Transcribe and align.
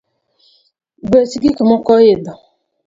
Bech 1.11 1.33
gikmoko 1.41 1.91
oidho 1.99 2.33